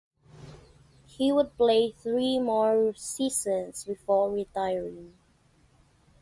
[1.05, 5.13] He would play three more seasons before retiring.